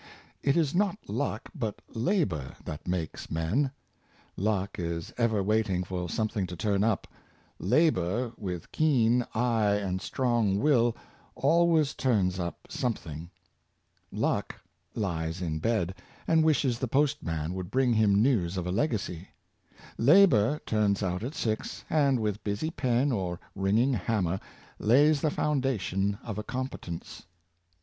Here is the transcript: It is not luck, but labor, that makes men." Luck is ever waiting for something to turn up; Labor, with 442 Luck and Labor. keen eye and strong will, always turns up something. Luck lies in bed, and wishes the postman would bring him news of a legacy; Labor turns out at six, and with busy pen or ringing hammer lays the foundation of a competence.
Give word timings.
It 0.41 0.57
is 0.57 0.73
not 0.73 0.97
luck, 1.07 1.51
but 1.53 1.79
labor, 1.93 2.55
that 2.65 2.87
makes 2.87 3.29
men." 3.29 3.69
Luck 4.35 4.79
is 4.79 5.13
ever 5.15 5.43
waiting 5.43 5.83
for 5.83 6.09
something 6.09 6.47
to 6.47 6.55
turn 6.55 6.83
up; 6.83 7.05
Labor, 7.59 8.31
with 8.35 8.65
442 8.75 8.79
Luck 8.79 8.81
and 8.81 9.19
Labor. 9.19 9.27
keen 9.35 9.39
eye 9.39 9.75
and 9.75 10.01
strong 10.01 10.57
will, 10.57 10.97
always 11.35 11.93
turns 11.93 12.39
up 12.39 12.65
something. 12.67 13.29
Luck 14.11 14.55
lies 14.95 15.39
in 15.39 15.59
bed, 15.59 15.93
and 16.27 16.43
wishes 16.43 16.79
the 16.79 16.87
postman 16.87 17.53
would 17.53 17.69
bring 17.69 17.93
him 17.93 18.23
news 18.23 18.57
of 18.57 18.65
a 18.65 18.71
legacy; 18.71 19.27
Labor 19.99 20.61
turns 20.65 21.03
out 21.03 21.21
at 21.21 21.35
six, 21.35 21.83
and 21.91 22.19
with 22.19 22.43
busy 22.43 22.71
pen 22.71 23.11
or 23.11 23.39
ringing 23.53 23.93
hammer 23.93 24.39
lays 24.79 25.21
the 25.21 25.29
foundation 25.29 26.17
of 26.23 26.39
a 26.39 26.43
competence. 26.43 27.27